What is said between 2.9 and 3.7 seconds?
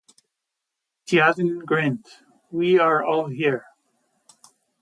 all here.”